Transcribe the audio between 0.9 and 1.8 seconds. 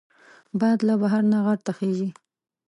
بحر نه غر ته